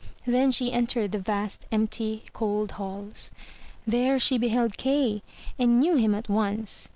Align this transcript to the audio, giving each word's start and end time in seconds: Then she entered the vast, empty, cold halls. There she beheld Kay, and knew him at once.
Then 0.25 0.49
she 0.49 0.71
entered 0.73 1.11
the 1.11 1.19
vast, 1.19 1.67
empty, 1.71 2.23
cold 2.33 2.71
halls. 2.71 3.29
There 3.85 4.17
she 4.17 4.39
beheld 4.39 4.75
Kay, 4.75 5.21
and 5.59 5.79
knew 5.79 5.95
him 5.95 6.15
at 6.15 6.27
once. 6.27 6.89